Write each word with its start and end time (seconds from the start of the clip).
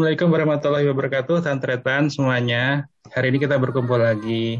Assalamualaikum 0.00 0.32
warahmatullahi 0.32 0.86
wabarakatuh, 0.88 1.44
Tantretan 1.44 2.08
semuanya. 2.08 2.88
Hari 3.12 3.36
ini 3.36 3.36
kita 3.36 3.60
berkumpul 3.60 4.00
lagi 4.00 4.56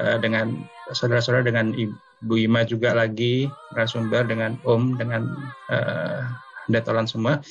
uh, 0.00 0.16
dengan 0.16 0.56
saudara-saudara, 0.96 1.44
dengan 1.44 1.76
Ibu 1.76 2.48
Ima 2.48 2.64
juga 2.64 2.96
lagi, 2.96 3.44
narasumber 3.76 4.24
dengan 4.24 4.56
Om, 4.64 4.96
dengan 4.96 5.36
uh, 5.68 6.24
Detolan 6.72 7.04
semua. 7.04 7.44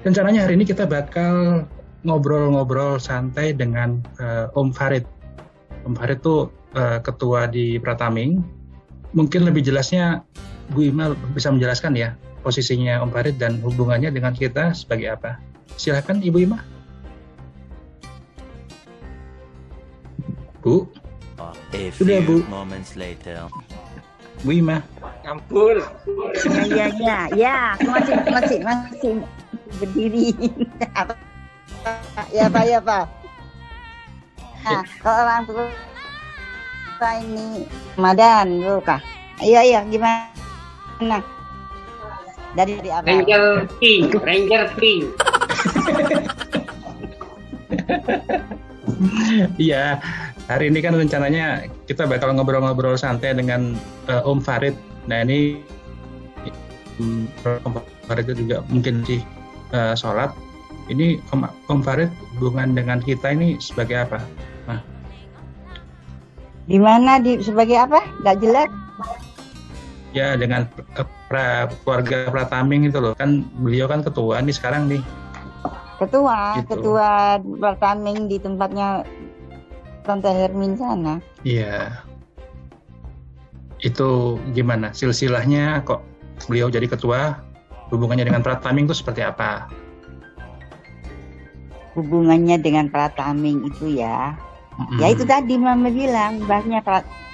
Rencananya 0.00 0.48
hari 0.48 0.56
ini 0.56 0.64
kita 0.64 0.88
bakal 0.88 1.68
ngobrol-ngobrol 2.08 2.96
santai 2.96 3.52
dengan 3.52 4.00
uh, 4.16 4.48
Om 4.56 4.72
Farid. 4.72 5.04
Om 5.84 5.92
Farid 5.92 6.24
itu 6.24 6.48
uh, 6.72 7.04
ketua 7.04 7.52
di 7.52 7.76
Prataming. 7.76 8.40
Mungkin 9.12 9.44
lebih 9.44 9.60
jelasnya 9.60 10.24
Bu 10.72 10.88
Ima 10.88 11.12
bisa 11.36 11.52
menjelaskan 11.52 12.00
ya 12.00 12.16
posisinya 12.40 13.04
Om 13.04 13.12
Farid 13.12 13.36
dan 13.36 13.60
hubungannya 13.60 14.08
dengan 14.08 14.32
kita 14.32 14.72
sebagai 14.72 15.20
apa. 15.20 15.49
Silakan 15.80 16.20
Ibu 16.20 16.44
Ima. 16.44 16.60
Bu. 20.60 20.84
Sudah 21.96 22.20
Bu. 22.20 22.44
Moments 22.52 23.00
later. 23.00 23.48
Bu 24.44 24.60
Ima. 24.60 24.84
Ampun. 25.24 25.80
Ya 26.68 26.68
ya 26.68 26.86
ya, 27.00 27.18
ya 27.32 27.56
masih 27.80 28.12
masih 28.28 28.58
masih 28.60 29.12
berdiri. 29.80 30.28
ya 32.28 32.44
Pak 32.52 32.64
ya 32.68 32.78
Pak. 32.84 33.08
Nah, 34.60 34.84
kalau 35.00 35.24
orang 35.24 35.42
tua 35.48 35.64
ini 37.24 37.64
Madan 37.96 38.60
dulu 38.60 38.84
kah? 38.84 39.00
Iya 39.40 39.64
iya 39.64 39.80
gimana? 39.88 41.24
Dari 42.52 42.76
dari 42.84 42.90
apa? 42.92 43.08
Ranger 43.08 43.64
Pink, 43.80 44.12
Ranger 44.20 44.68
Pink. 44.76 45.29
Iya, 49.56 50.00
hari 50.50 50.72
ini 50.72 50.82
kan 50.82 50.96
rencananya 50.96 51.68
kita 51.86 52.08
bakal 52.10 52.34
ngobrol-ngobrol 52.34 52.98
santai 52.98 53.36
dengan 53.36 53.78
uh, 54.10 54.26
Om 54.26 54.42
Farid. 54.42 54.74
Nah 55.06 55.22
ini 55.24 55.60
um, 56.98 57.28
Om 57.44 57.80
Farid 58.08 58.26
itu 58.28 58.46
juga 58.46 58.66
mungkin 58.68 59.06
sih 59.06 59.20
uh, 59.72 59.94
sholat. 59.94 60.34
Ini 60.90 61.22
Om, 61.30 61.46
Om 61.70 61.80
Farid 61.86 62.10
hubungan 62.36 62.74
dengan 62.74 62.98
kita 62.98 63.30
ini 63.30 63.56
sebagai 63.62 64.10
apa? 64.10 64.18
Nah. 64.66 64.80
Di 66.66 66.78
mana 66.78 67.22
di 67.22 67.38
sebagai 67.38 67.78
apa? 67.78 68.02
Gak 68.26 68.42
jelas. 68.42 68.68
Ya 70.10 70.34
dengan 70.34 70.66
pra, 71.30 71.70
keluarga 71.86 72.26
Prataming 72.34 72.90
itu 72.90 72.98
loh 72.98 73.14
kan 73.14 73.46
beliau 73.62 73.86
kan 73.86 74.02
ketua 74.02 74.42
nih 74.42 74.50
sekarang 74.50 74.90
nih 74.90 74.98
ketua 76.00 76.64
gitu. 76.64 76.80
ketua 76.80 77.38
Prataming 77.60 78.26
di 78.26 78.40
tempatnya 78.40 79.04
Tante 80.02 80.32
Hermin 80.32 80.80
sana 80.80 81.20
iya 81.44 82.00
itu 83.84 84.40
gimana 84.56 84.92
silsilahnya 84.96 85.84
kok 85.84 86.00
beliau 86.48 86.72
jadi 86.72 86.88
ketua 86.88 87.36
hubungannya 87.92 88.24
dengan 88.24 88.40
Prataming 88.40 88.88
itu 88.88 88.96
seperti 88.96 89.20
apa 89.20 89.68
hubungannya 91.92 92.56
dengan 92.56 92.88
Prataming 92.88 93.68
itu 93.68 94.00
ya 94.00 94.32
mm-hmm. 94.80 94.98
ya 95.04 95.06
itu 95.12 95.24
tadi 95.28 95.60
Mama 95.60 95.92
bilang 95.92 96.40
mbahnya 96.48 96.80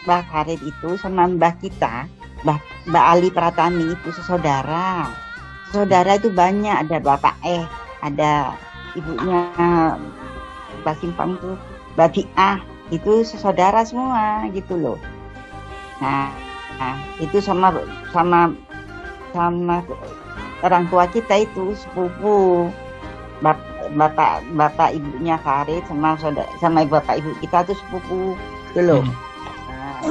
Mbah 0.06 0.22
Farid 0.30 0.62
itu 0.62 0.94
sama 1.02 1.26
mbah 1.26 1.54
kita 1.58 2.06
Mbak, 2.46 2.60
Mbak 2.92 3.04
Ali 3.10 3.28
Pratami 3.32 3.84
itu 3.90 4.08
saudara. 4.22 5.10
Saudara 5.74 6.14
itu 6.14 6.30
banyak, 6.30 6.86
ada 6.86 7.02
bapak 7.02 7.34
eh, 7.42 7.66
ada 8.02 8.56
ibunya 8.96 9.52
Mbak 10.82 10.96
Simpang 11.00 11.36
itu, 11.36 11.52
Mbak 11.94 12.08
Diah, 12.16 12.58
itu 12.92 13.12
saudara 13.24 13.82
semua 13.84 14.46
gitu 14.52 14.76
loh. 14.76 14.98
Nah, 16.00 16.30
nah 16.76 16.96
itu 17.20 17.40
sama 17.40 17.72
sama 18.12 18.52
sama 19.32 19.80
orang 20.64 20.88
tua 20.88 21.08
kita 21.08 21.44
itu 21.44 21.76
sepupu 21.76 22.68
bapak 23.44 23.64
bapak, 23.96 24.44
bapak 24.56 24.88
ibunya 24.96 25.36
Farid 25.40 25.84
sama 25.88 26.16
saudara 26.20 26.48
sama 26.60 26.84
bapak 26.84 27.20
ibu 27.20 27.32
kita 27.44 27.64
tuh 27.64 27.76
sepupu 27.76 28.36
gitu 28.72 28.80
loh. 28.84 29.02
Hmm 29.04 29.26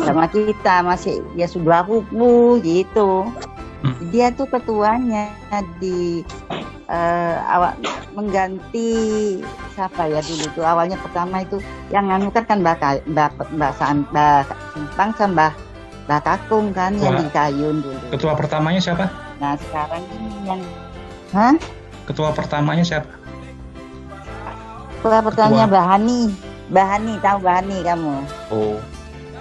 sama 0.03 0.27
kita 0.27 0.83
masih 0.83 1.23
ya 1.39 1.47
sudah 1.47 1.87
kuku 1.87 2.59
gitu 2.59 3.29
hmm. 3.85 4.09
dia 4.09 4.33
tuh 4.33 4.49
ketuanya 4.49 5.29
di 5.77 6.25
uh, 6.89 7.37
awak 7.45 7.77
mengganti 8.17 8.89
siapa 9.77 10.09
ya 10.09 10.19
dulu 10.25 10.45
tuh 10.57 10.65
awalnya 10.65 10.97
pertama 10.97 11.45
itu 11.45 11.61
yang 11.93 12.09
nganu 12.09 12.33
kan 12.33 12.43
kan 12.49 12.59
mbak 12.65 12.81
mbak 13.05 13.31
mbak 13.53 13.77
mbak 14.09 14.47
simpang 14.73 15.11
sama 15.13 15.53
mbak 16.09 16.21
kakung 16.25 16.73
kan 16.73 16.97
ketua, 16.97 17.05
yang 17.05 17.15
di 17.21 17.29
kayun 17.29 17.75
dulu. 17.85 17.99
ketua 18.09 18.33
pertamanya 18.33 18.81
siapa? 18.81 19.05
Nah 19.37 19.53
sekarang 19.59 20.03
ini 20.15 20.35
yang 20.47 20.61
Hah? 21.35 21.53
ketua 22.07 22.31
pertamanya 22.31 22.85
siapa? 22.85 23.09
Ketua 25.05 25.21
pertamanya 25.21 25.69
Mbak 25.69 25.85
Hani. 25.85 26.21
Mbak 26.73 26.85
Hani 26.89 27.13
tahu 27.21 27.37
Mbak 27.43 27.55
Hani 27.61 27.77
kamu? 27.85 28.15
Oh. 28.49 28.77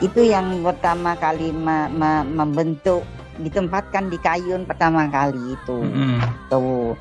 Itu 0.03 0.21
yang 0.21 0.61
pertama 0.61 1.17
kali 1.17 1.55
me, 1.55 1.89
me, 1.89 2.27
membentuk 2.27 3.01
ditempatkan 3.41 4.13
di 4.13 4.19
Kayun 4.21 4.67
pertama 4.69 5.07
kali 5.11 5.57
itu. 5.57 5.79
Mm. 5.83 6.21
tuh. 6.51 6.95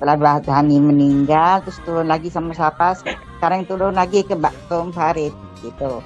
Setelah 0.00 0.40
Bahani 0.40 0.80
meninggal 0.80 1.60
terus 1.60 1.76
turun 1.84 2.08
lagi 2.08 2.32
sama 2.32 2.56
siapa? 2.56 2.96
Sekarang 2.96 3.68
turun 3.68 3.92
lagi 3.92 4.24
ke 4.24 4.32
Mbak 4.32 4.54
Tom 4.72 4.88
Farid 4.96 5.36
gitu. 5.60 6.00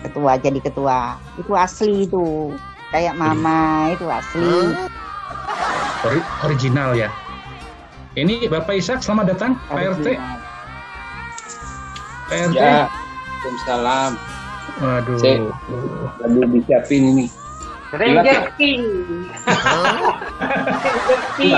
Ketua 0.00 0.40
jadi 0.40 0.60
ketua. 0.64 1.20
Itu 1.36 1.52
asli 1.52 2.08
itu. 2.08 2.56
Kayak 2.88 3.20
mama 3.20 3.92
itu 3.92 4.08
asli. 4.08 4.72
Ori 6.08 6.20
original 6.48 6.96
ya? 6.96 7.12
Ini 8.14 8.46
Bapak 8.48 8.78
Ishak 8.78 9.02
selamat 9.02 9.34
datang 9.34 9.58
Pak 9.66 9.98
RT 9.98 10.06
Pak 12.30 12.38
RT 12.48 12.56
ya. 12.56 12.86
Waalaikumsalam. 13.44 14.33
Waduh. 14.82 15.18
Saya 15.22 15.38
lagi 16.24 16.40
disiapin 16.50 17.02
ini. 17.14 17.24
Ranger 17.94 18.50
King. 18.58 18.82
King. 21.38 21.54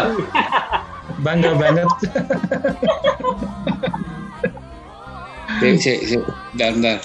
Bangga 1.24 1.56
banget. 1.56 1.88
Sik, 5.56 5.74
sik, 5.80 5.98
sik. 6.04 6.22
Bentar, 6.52 6.70
bentar. 6.76 6.96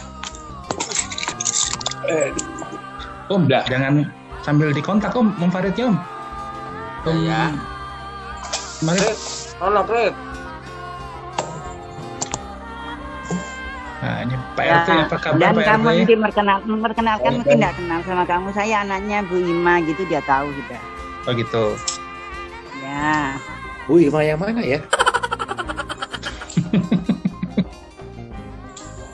Om, 3.31 3.47
Udah. 3.47 3.63
jangan 3.71 4.03
sambil 4.43 4.75
dikontak 4.75 5.15
Om, 5.15 5.31
Om 5.39 5.47
Faridnya 5.47 5.95
Om. 5.95 5.97
Om. 7.07 7.17
Ya. 7.23 7.55
Mari. 8.83 9.15
Tolong, 9.55 9.87
Rip. 9.87 10.15
Nah, 14.01 14.25
ini 14.25 14.33
Pak 14.57 14.65
RT 14.65 14.89
ya, 14.89 15.05
apa 15.05 15.17
kabar 15.21 15.37
dan 15.37 15.53
Pak 15.53 15.61
kamu 15.61 15.85
RT? 15.85 15.93
mungkin 16.01 16.17
memperkenal, 16.17 16.57
memperkenalkan 16.65 17.29
oh, 17.29 17.37
mungkin 17.37 17.61
tidak 17.61 17.77
kenal 17.77 18.01
sama 18.01 18.25
kamu. 18.25 18.49
Saya 18.57 18.81
anaknya 18.81 19.21
Bu 19.29 19.37
Ima 19.37 19.77
gitu 19.85 20.01
dia 20.09 20.25
tahu 20.25 20.49
sudah. 20.49 20.81
Oh 21.29 21.37
gitu. 21.37 21.77
Ya. 22.81 23.37
Bu 23.85 24.01
Ima 24.01 24.25
yang 24.25 24.41
mana 24.41 24.57
ya? 24.65 24.81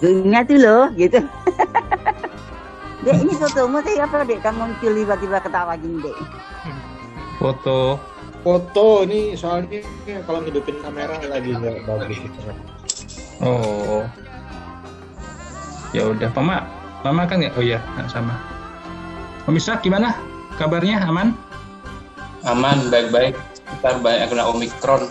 Dunia 0.01 0.39
tuh 0.47 0.55
loh 0.55 0.87
gitu. 0.95 1.19
dek 3.03 3.15
ini 3.27 3.35
fotomu 3.35 3.83
saya 3.83 4.07
apa 4.07 4.23
dek? 4.23 4.39
Kamu 4.39 4.71
muncul 4.71 4.95
tiba-tiba 4.95 5.43
ketawa 5.43 5.75
gini 5.75 5.99
dek. 5.99 6.15
Foto. 7.43 7.99
Foto 8.39 9.03
ini 9.03 9.35
soalnya 9.35 9.83
kalau 10.23 10.39
ngidupin 10.47 10.79
kamera 10.79 11.19
lagi 11.27 11.51
nggak 11.51 11.83
bagus. 11.83 12.23
Oh 13.43 14.07
ya 15.97 16.03
udah 16.13 16.29
mama. 16.37 16.57
Mama 17.01 17.23
kan 17.25 17.41
ya? 17.41 17.49
Oh 17.57 17.63
ya 17.65 17.81
sama. 18.09 18.37
Om 19.49 19.57
Ishak 19.57 19.81
gimana? 19.81 20.13
Kabarnya 20.61 21.01
aman? 21.09 21.33
Aman 22.45 22.93
baik-baik. 22.93 23.33
Kita 23.67 23.97
banyak 23.99 24.29
kena 24.29 24.43
omikron. 24.47 25.09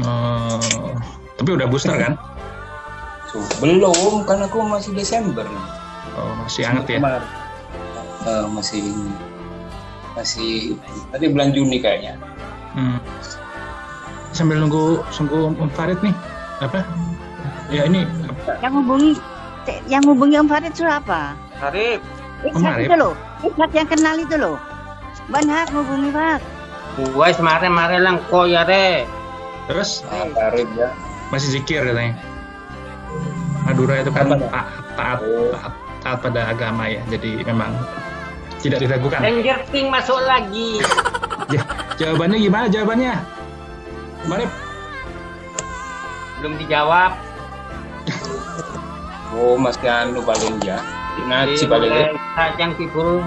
Oh, 0.00 0.96
tapi 1.36 1.50
udah 1.52 1.68
booster 1.68 1.92
kan? 1.98 2.16
Belum 3.60 4.24
kan 4.24 4.44
aku 4.44 4.64
masih 4.64 4.92
Desember. 4.96 5.44
Oh 6.16 6.32
masih 6.44 6.64
hangat 6.64 6.88
ya? 6.88 7.00
Uh, 8.22 8.46
masih 8.52 8.92
masih 10.12 10.76
tadi 11.10 11.26
bulan 11.32 11.50
Juni 11.56 11.80
kayaknya. 11.80 12.16
Hmm. 12.72 12.96
sambil 14.32 14.56
nunggu 14.56 15.04
nunggu 15.20 15.60
Om 15.60 15.70
Farid 15.76 16.00
nih. 16.00 16.16
Apa? 16.64 16.80
Ya 17.68 17.84
ini 17.84 18.08
yang 18.64 18.80
hubungi 18.80 19.16
yang 19.86 20.02
hubungi 20.02 20.36
Om 20.36 20.48
Farid 20.48 20.72
itu 20.72 20.82
apa? 20.82 21.36
Farid. 21.58 22.00
Iksan 22.42 22.74
itu 22.80 22.94
loh. 22.94 23.14
Iksan 23.40 23.70
yang 23.70 23.88
kenal 23.88 24.16
itu 24.16 24.34
loh. 24.34 24.56
Banyak 25.30 25.70
hubungi 25.70 26.10
Pak. 26.10 26.38
Wes 27.14 27.38
mare-mare 27.38 27.96
lang 27.96 28.20
ko 28.28 28.44
ya 28.44 28.66
re. 28.66 29.06
Terus 29.70 30.02
Ah, 30.10 30.26
Karim 30.28 30.68
ya. 30.74 30.90
masih 31.30 31.56
zikir 31.56 31.80
katanya. 31.80 32.18
Madura 33.62 34.02
itu 34.02 34.10
kan 34.10 34.26
Apa? 34.26 34.36
taat, 34.42 34.66
taat, 34.92 35.18
taat, 35.54 35.72
taat 36.02 36.18
pada 36.20 36.40
agama 36.50 36.90
ya. 36.90 36.98
Jadi 37.08 37.46
memang 37.46 37.70
tidak 38.58 38.82
diragukan. 38.82 39.22
Ranger 39.22 39.62
Pink 39.70 39.86
masuk 39.88 40.18
lagi. 40.20 40.82
Jawabannya 42.02 42.38
gimana? 42.38 42.66
Jawabannya? 42.66 43.14
Gimana? 44.26 44.44
Belum 46.42 46.54
dijawab. 46.58 47.14
Oh, 49.32 49.56
masih 49.56 49.88
anu 49.88 50.20
paling 50.20 50.60
ya. 50.60 50.76
Ngaji 51.24 51.64
paling 51.64 51.92
ya. 51.92 52.12
Yang 52.60 52.72
tidur. 52.84 53.24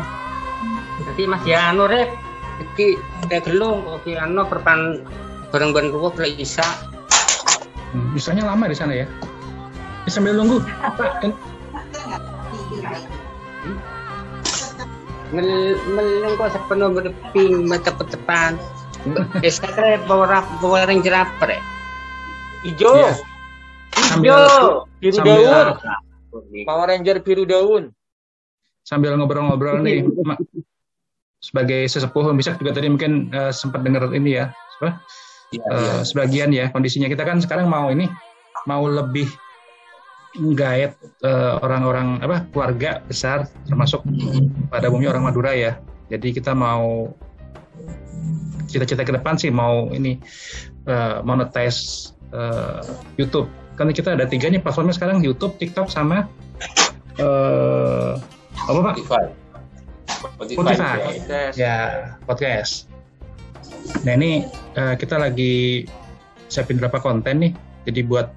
Nanti 1.02 1.24
masih 1.26 1.54
anu 1.58 1.90
rep. 1.90 2.14
Iki 2.62 2.96
kayak 3.28 3.50
gelung. 3.50 3.84
Oke 3.90 4.14
anu 4.14 4.46
perpan 4.46 5.02
bareng-bareng 5.50 5.90
ruwet 5.90 6.16
lah 6.22 6.30
isa. 6.30 6.66
Hmm, 7.90 8.14
Misalnya 8.14 8.46
lama 8.46 8.70
di 8.70 8.78
sana 8.78 8.94
ya. 8.94 9.08
Ya, 10.06 10.10
sambil 10.14 10.38
nunggu. 10.38 10.62
Pak, 11.00 11.26
Mel 15.34 15.74
meleng 15.90 16.38
kok 16.38 16.54
sepenuh 16.54 16.94
berping 16.94 17.66
mata 17.66 17.90
depan. 17.98 18.62
Desa 19.42 19.66
rep 19.74 20.06
bawa 20.06 20.46
bawa 20.62 20.86
ranger 20.86 21.18
apa 21.18 21.44
rep? 21.50 21.64
Ijo. 22.62 22.94
Iya. 22.94 23.35
Sambil 23.96 24.36
Ijo. 24.36 24.86
Biru 25.00 25.16
Sambil- 25.16 25.44
daun. 25.44 25.68
Power 26.68 26.88
Ranger 26.90 27.18
biru 27.24 27.44
daun. 27.44 27.96
sambil 28.86 29.18
ngobrol-ngobrol 29.18 29.82
nih 29.82 30.06
sebagai 31.42 31.90
sesepuh 31.90 32.30
bisa 32.38 32.54
juga 32.54 32.70
tadi 32.70 32.86
mungkin 32.86 33.34
eh, 33.34 33.50
sempat 33.50 33.82
dengar 33.82 34.14
ini 34.14 34.38
ya 34.38 34.54
apa, 34.78 35.02
Iya, 35.50 35.62
eh, 35.66 35.74
iya. 35.74 35.94
sebagian 36.06 36.50
ya 36.54 36.70
kondisinya 36.70 37.10
kita 37.10 37.26
kan 37.26 37.42
sekarang 37.42 37.66
mau 37.66 37.90
ini 37.90 38.06
mau 38.70 38.86
lebih 38.86 39.26
guide 40.54 40.94
eh, 41.26 41.54
orang-orang 41.66 42.22
apa 42.22 42.46
keluarga 42.54 43.02
besar 43.10 43.50
termasuk 43.66 44.06
pada 44.70 44.86
umumnya 44.94 45.18
orang 45.18 45.34
Madura 45.34 45.58
ya 45.58 45.82
jadi 46.14 46.38
kita 46.38 46.54
mau 46.54 47.10
cita-cita 48.70 49.02
ke 49.02 49.18
depan 49.18 49.34
sih 49.34 49.50
mau 49.50 49.90
ini 49.90 50.22
eh, 50.86 51.18
monetize 51.26 52.14
eh, 52.30 52.86
YouTube 53.18 53.50
kan 53.76 53.92
kita 53.92 54.16
ada 54.16 54.26
tiga 54.28 54.48
nih 54.48 54.64
platformnya 54.64 54.96
sekarang 54.96 55.20
YouTube 55.20 55.60
TikTok 55.60 55.92
sama 55.92 56.28
eh, 57.20 58.12
apa 58.56 58.80
pak 58.82 58.96
Spotify. 59.04 59.24
Spotify. 60.08 60.56
Spotify. 60.56 60.96
ya. 61.30 61.46
ya 61.54 61.76
podcast. 62.24 62.88
Nah 64.08 64.14
ini 64.18 64.48
eh, 64.76 64.96
kita 64.98 65.20
lagi 65.20 65.86
siapin 66.50 66.80
berapa 66.80 66.98
konten 67.04 67.42
nih, 67.42 67.52
jadi 67.86 68.02
buat 68.06 68.28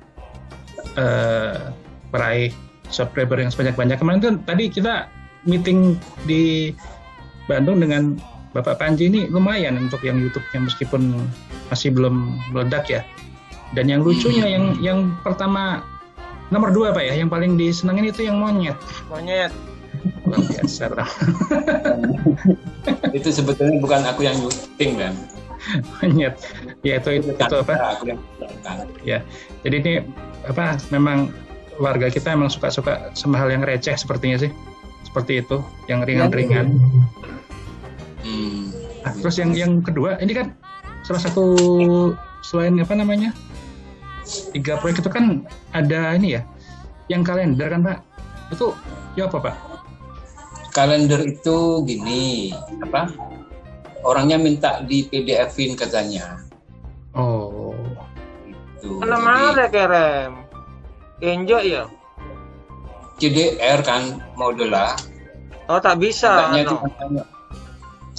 eh, 0.99 1.73
peraih 2.11 2.53
subscriber 2.89 3.41
yang 3.41 3.53
sebanyak-banyak. 3.53 3.97
Kemarin 4.01 4.19
tuh 4.21 4.33
tadi 4.45 4.69
kita 4.73 5.09
meeting 5.45 5.97
di 6.25 6.73
Bandung 7.49 7.81
dengan 7.81 8.17
Bapak 8.53 8.81
Panji 8.81 9.13
ini 9.13 9.29
lumayan 9.29 9.77
untuk 9.77 10.01
yang 10.05 10.21
YouTube-nya 10.21 10.61
meskipun 10.69 11.17
masih 11.69 11.93
belum 11.93 12.37
meledak 12.53 12.89
ya. 12.89 13.05
Dan 13.77 13.85
yang 13.91 14.01
lucunya 14.01 14.49
yang 14.49 14.65
yang 14.81 14.99
pertama 15.21 15.85
nomor 16.49 16.73
dua 16.73 16.97
pak 16.97 17.05
ya, 17.05 17.15
yang 17.21 17.29
paling 17.29 17.61
disenangin 17.61 18.09
itu 18.09 18.25
yang 18.29 18.41
monyet. 18.41 18.77
Monyet. 19.13 19.53
Luar 20.25 20.41
biasa. 20.45 20.93
Itu 23.17 23.29
sebetulnya 23.33 23.81
bukan 23.81 24.05
aku 24.05 24.21
yang 24.25 24.37
nyuting 24.39 24.93
kan. 25.01 25.15
monyet. 25.99 26.39
Ya 26.87 27.03
itu 27.03 27.19
itu, 27.19 27.35
itu 27.35 27.55
apa? 27.59 27.99
Aku 27.99 28.15
yang 28.15 28.21
nyuting. 28.39 29.19
Jadi 29.67 29.77
ini 29.83 29.93
apa 30.47 30.79
memang 30.95 31.35
warga 31.83 32.11
kita 32.11 32.35
emang 32.35 32.51
suka-suka 32.51 33.11
sama 33.15 33.39
hal 33.43 33.51
yang 33.51 33.67
receh 33.67 33.99
sepertinya 33.99 34.39
sih. 34.39 34.51
Seperti 35.07 35.41
itu, 35.41 35.63
yang 35.89 36.05
ringan-ringan. 36.05 36.77
Hmm. 38.23 38.69
Nah, 39.03 39.13
terus 39.25 39.41
yang 39.41 39.57
yang 39.57 39.81
kedua, 39.81 40.21
ini 40.21 40.37
kan 40.37 40.53
salah 41.07 41.23
satu 41.23 41.47
selain 42.45 42.77
apa 42.77 42.93
namanya? 42.93 43.33
Tiga 44.29 44.77
proyek 44.77 45.01
itu 45.01 45.11
kan 45.11 45.49
ada 45.73 46.13
ini 46.13 46.37
ya, 46.37 46.43
yang 47.09 47.25
kalender 47.25 47.73
kan 47.73 47.81
Pak? 47.81 47.99
Itu 48.53 48.77
ya 49.17 49.25
apa 49.25 49.41
Pak? 49.41 49.57
Kalender 50.77 51.25
itu 51.25 51.83
gini, 51.89 52.53
apa? 52.85 53.09
Orangnya 54.05 54.39
minta 54.39 54.85
di 54.85 55.09
PDF-in 55.09 55.75
katanya. 55.75 56.39
Oh, 57.17 57.75
Tuh, 58.79 59.03
Mana 59.03 59.19
mana 59.19 59.67
kerem? 59.67 60.47
Enjoy 61.19 61.75
ya? 61.75 61.91
CDR 63.19 63.83
kan 63.83 64.23
modelah. 64.39 64.95
Oh 65.67 65.83
tak 65.83 65.99
bisa. 65.99 66.55
Ano. 66.55 66.79
cuma. 66.79 67.27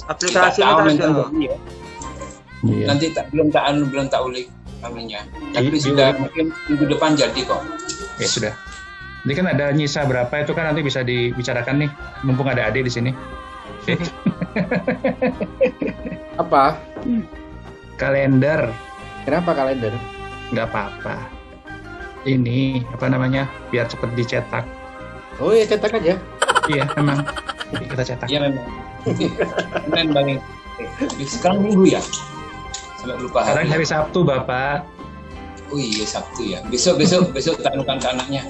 Aplikasi 0.04 0.60
tahu 0.60 0.76
tak 0.76 0.84
ada. 0.84 0.92
jadi 0.92 1.38
ya. 1.48 1.56
iya. 2.68 2.86
Nanti 2.92 3.06
tak 3.16 3.32
belum 3.32 3.48
tak 3.48 3.64
anu 3.64 3.88
belum 3.88 4.06
tak 4.12 4.20
ulik 4.20 4.52
namanya. 4.80 5.20
Tapi 5.52 5.68
Di- 5.70 5.80
sudah 5.80 6.10
diulik. 6.10 6.20
mungkin 6.20 6.44
minggu 6.66 6.84
depan 6.90 7.10
jadi 7.14 7.40
kok. 7.40 7.60
Ya 8.16 8.26
sudah. 8.26 8.52
Ini 9.20 9.32
kan 9.34 9.46
ada 9.46 9.68
nyisa 9.70 10.04
berapa 10.04 10.32
itu 10.34 10.52
kan 10.52 10.64
nanti 10.66 10.80
bisa 10.80 11.00
dibicarakan 11.00 11.84
nih, 11.84 11.90
mumpung 12.22 12.48
ada 12.48 12.64
Ade 12.66 12.80
di 12.80 12.88
sini. 12.88 13.12
Apa? 16.36 16.80
Kalender 17.96 18.72
Kenapa 19.20 19.52
kalender? 19.52 19.92
nggak 20.50 20.66
apa-apa. 20.66 21.16
Ini 22.22 22.82
apa 22.90 23.06
namanya? 23.06 23.46
Biar 23.68 23.86
cepet 23.86 24.10
dicetak. 24.12 24.64
Oh 25.38 25.52
ya 25.52 25.62
cetak 25.62 25.94
aja. 25.94 26.16
Iya, 26.66 26.84
memang. 26.96 27.22
Jadi 27.70 27.84
kita 27.86 28.02
cetak. 28.02 28.26
Iya 28.26 28.38
memang. 28.48 28.64
Senin 29.86 30.08
paling. 30.10 30.38
Eh, 30.80 31.28
Sekarang 31.28 31.62
minggu 31.62 31.86
ya. 31.86 32.00
Lupa 33.06 33.40
Sekarang 33.44 33.66
hari. 33.68 33.80
hari 33.80 33.86
Sabtu, 33.88 34.20
Bapak. 34.22 34.84
Oh 35.70 35.78
iya 35.78 36.02
Sabtu 36.02 36.50
ya. 36.50 36.58
Besok 36.66 36.98
besok 36.98 37.30
besok 37.30 37.62
tak 37.62 37.78
anukan 37.78 38.02
ke 38.02 38.08
anaknya. 38.10 38.42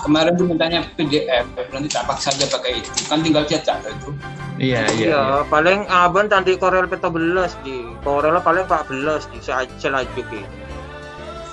Kemarin 0.00 0.32
tuh 0.40 0.48
mintanya 0.48 0.80
PDF, 0.96 1.44
nanti 1.68 1.88
tak 1.92 2.08
paksa 2.08 2.32
aja 2.32 2.48
pakai 2.48 2.80
itu. 2.80 2.88
Kan 3.12 3.20
tinggal 3.20 3.44
cetak 3.44 3.84
itu. 3.84 4.10
Iya, 4.56 4.88
iya. 4.96 5.08
Iya, 5.08 5.20
iya. 5.20 5.20
paling 5.52 5.84
abang 5.92 6.32
tadi 6.32 6.56
Korel 6.56 6.88
peta 6.88 7.12
belas 7.12 7.52
di 7.60 7.84
Korel 8.00 8.40
paling 8.40 8.64
14 8.64 9.28
di 9.36 9.38
saja 9.44 9.88
laju 9.92 10.20
ki. 10.32 10.42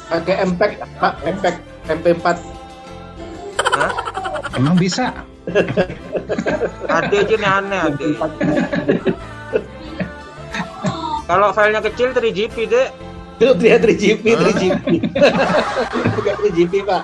Pakai 0.08 0.36
MPEG, 0.56 0.72
Pak, 1.04 1.14
MPEG, 1.36 1.56
MP4. 1.92 2.26
Emang 4.56 4.76
bisa. 4.80 5.12
Ada 6.88 7.12
aja 7.12 7.36
nih 7.36 7.50
aneh 7.60 7.80
ada. 7.92 8.08
Kalau 11.28 11.52
filenya 11.52 11.84
kecil 11.84 12.16
3GP 12.16 12.56
deh. 12.72 12.88
Itu 13.38 13.54
dia 13.62 13.78
3GP, 13.78 14.26
3GP. 14.26 14.86
Bukan 16.18 16.36
3GP, 16.42 16.74
Pak. 16.88 17.04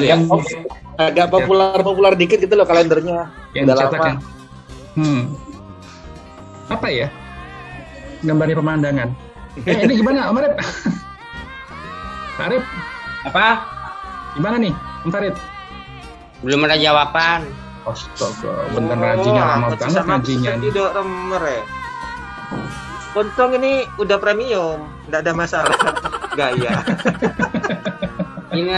Ya. 0.00 0.16
Agak, 0.16 0.48
agak 0.96 1.26
populer-populer 1.28 2.14
dikit 2.16 2.38
gitu 2.40 2.54
loh 2.54 2.64
kalendernya. 2.64 3.28
Yang 3.52 3.64
Udah 3.66 3.74
dicetak 3.74 3.98
lama. 4.00 4.06
yang. 4.08 4.18
Hmm. 4.94 5.22
Apa 6.70 6.86
ya? 6.88 7.08
Gambarnya 8.24 8.56
pemandangan. 8.56 9.08
Eh, 9.66 9.76
ini 9.84 9.92
gimana, 9.98 10.30
Om 10.32 10.38
Arif? 10.40 10.54
Arif, 12.48 12.64
Apa? 13.28 13.46
gimana 14.34 14.56
nih, 14.58 14.74
Om 15.06 15.10
Farid? 15.10 15.34
Belum 16.42 16.64
ada 16.66 16.74
jawaban. 16.78 17.46
Astaga, 17.84 18.72
bener 18.72 18.96
ngajinya 18.96 19.42
lama 19.44 19.66
banget 19.76 20.02
ngajinya. 20.08 20.50
Tidak 20.56 20.88
remer 20.96 21.42
ya. 21.44 21.62
Untung 23.14 23.54
ini 23.54 23.86
udah 24.02 24.18
premium, 24.18 24.90
nggak 25.06 25.22
ada 25.22 25.32
masalah. 25.32 25.78
Gaya. 26.38 26.82
Ini 28.50 28.74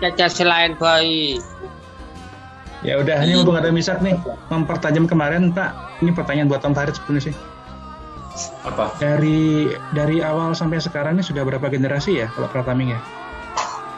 caca 0.00 0.26
selain 0.32 0.76
bayi. 0.80 1.40
Ya 2.84 3.00
udah, 3.00 3.20
ini 3.24 3.36
mumpung 3.40 3.56
ada 3.56 3.72
misak 3.72 4.00
nih, 4.00 4.16
mempertajam 4.48 5.08
kemarin 5.08 5.52
Pak. 5.52 6.00
Ini 6.04 6.12
pertanyaan 6.12 6.48
buat 6.48 6.64
Om 6.64 6.72
Farid 6.76 6.96
sebenarnya 6.96 7.32
sih. 7.32 7.34
Apa? 8.68 8.92
Dari 9.00 9.72
dari 9.96 10.20
awal 10.20 10.52
sampai 10.52 10.76
sekarang 10.76 11.16
ini 11.16 11.24
sudah 11.24 11.40
berapa 11.44 11.72
generasi 11.72 12.20
ya 12.20 12.28
kalau 12.36 12.48
Prataming 12.52 12.92
ya? 12.92 13.00
Eh, 13.00 13.04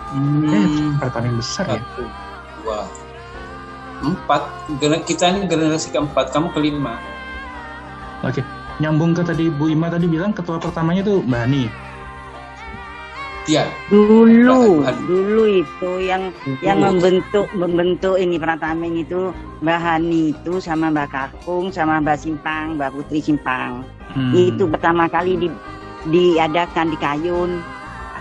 Hmm. 0.09 0.97
Prataming 0.97 1.37
besar 1.37 1.69
ya. 1.69 1.83
Satu, 1.85 2.05
dua, 2.65 2.81
empat. 4.01 4.43
Kita 5.05 5.37
ini 5.37 5.45
generasi 5.51 5.93
keempat, 5.93 6.33
kamu 6.33 6.49
kelima. 6.57 6.97
Oke, 8.25 8.41
nyambung 8.79 9.15
ke 9.15 9.23
tadi 9.27 9.51
Bu 9.51 9.71
Ima 9.71 9.91
tadi 9.91 10.07
bilang 10.07 10.31
ketua 10.31 10.59
pertamanya 10.59 11.03
tuh 11.03 11.23
Mbak 11.27 11.43
Ani. 11.51 11.65
Iya. 13.49 13.65
Dulu, 13.89 14.85
dulu 15.09 15.43
itu 15.49 15.91
yang 16.05 16.29
yang 16.61 16.85
membentuk 16.85 17.49
membentuk 17.57 18.21
ini 18.21 18.37
Prataming 18.37 19.01
itu 19.01 19.33
Mbak 19.65 19.79
Hani 19.81 20.37
itu 20.37 20.61
sama 20.61 20.93
Mbak 20.93 21.09
Kakung 21.09 21.73
sama 21.73 21.97
Mbak 22.05 22.21
Simpang, 22.21 22.77
Mbak 22.77 22.93
Putri 22.93 23.25
Simpang. 23.25 23.89
Hmm. 24.13 24.37
Itu 24.37 24.69
pertama 24.69 25.09
kali 25.09 25.41
di 25.41 25.49
diadakan 26.13 26.93
di 26.93 26.99
Kayun. 27.01 27.65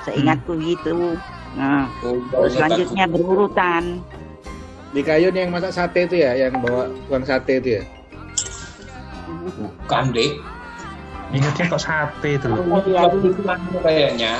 Seingatku 0.07 0.55
gitu. 0.63 1.19
Nah, 1.59 1.91
Oh, 2.07 2.15
terus 2.31 2.55
selanjutnya 2.55 3.05
berurutan. 3.11 3.99
Di 4.95 5.03
Kayun 5.03 5.35
yang 5.35 5.51
masak 5.51 5.75
sate 5.75 6.07
itu 6.07 6.23
ya, 6.23 6.39
yang 6.39 6.63
bawa 6.63 6.87
tukang 6.87 7.27
sate 7.27 7.59
itu 7.59 7.69
ya. 7.75 7.96
Bukan 9.27 10.03
dek. 10.11 10.31
Ingatnya 11.27 11.63
kok 11.67 11.81
sate 11.83 12.39
itu 12.39 12.47
loh. 12.47 12.63
Iya, 12.87 13.03
kan 13.43 13.59
kayaknya 13.83 14.33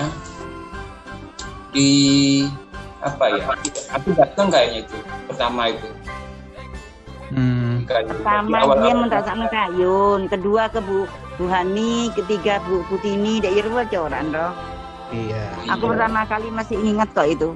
di 1.75 1.91
apa 3.03 3.25
ya? 3.27 3.43
Aku 3.99 4.07
datang 4.15 4.47
kayaknya 4.47 4.87
itu 4.87 4.97
pertama 5.27 5.69
itu. 5.71 5.87
Hmm. 7.27 7.83
Kayu. 7.83 8.07
Pertama 8.07 8.55
Di 8.55 8.63
awal- 8.63 8.79
dia 8.79 8.93
mentasakno 8.95 9.45
Kayun, 9.51 10.21
kedua 10.31 10.71
ke 10.71 10.79
Bu 10.79 11.03
Buhani, 11.35 12.07
ketiga 12.15 12.63
Bu 12.63 12.87
Putini, 12.87 13.43
dek 13.43 13.51
Irwa 13.51 13.83
coran 13.83 14.31
roh. 14.31 14.55
Iya. 15.11 15.43
Aku 15.75 15.91
pertama 15.91 16.23
kali 16.23 16.47
masih 16.51 16.79
ingat 16.79 17.11
kok 17.11 17.27
itu. 17.27 17.51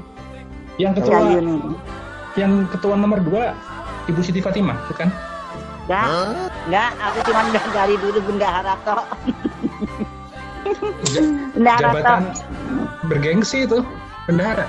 Yang 0.76 1.00
ketua 1.04 1.24
Kayun 1.24 1.46
itu. 1.56 1.72
yang 2.36 2.52
ketua 2.68 2.96
nomor 2.96 3.20
dua 3.24 3.56
Ibu 4.08 4.20
Siti 4.20 4.40
Fatimah, 4.40 4.76
bukan? 4.92 5.08
Enggak, 5.86 6.06
enggak, 6.70 6.92
aku 7.02 7.18
cuma 7.30 7.42
udah 7.50 7.66
dari 7.78 7.96
dulu 7.98 8.20
bendahara 8.26 8.74
tok. 8.86 9.06
bendahara 11.58 11.90
tok. 11.90 12.02
Jabatan 12.02 12.22
bergengsi 13.10 13.66
itu 13.66 13.82
bendahara. 14.30 14.66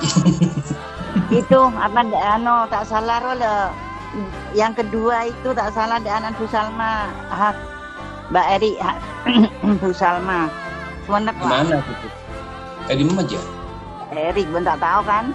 itu 1.40 1.58
apa 1.76 2.00
ano 2.08 2.64
tak 2.72 2.88
salah 2.88 3.20
roh 3.20 3.36
le. 3.36 3.56
yang 4.58 4.74
kedua 4.74 5.30
itu 5.30 5.54
tak 5.54 5.70
salah 5.70 6.02
anak 6.02 6.34
Bu 6.34 6.42
Salma 6.50 7.14
hak 7.30 7.54
Mbak 8.34 8.46
Eri 8.58 8.72
hak 8.82 8.98
Bu 9.84 9.94
Salma 9.94 10.50
mana 11.06 11.30
di 12.90 13.04
mana 13.06 13.22
aja? 13.22 13.40
Eri 14.10 14.42
ben 14.50 14.66
tak 14.66 14.82
tahu 14.82 15.00
kan 15.06 15.30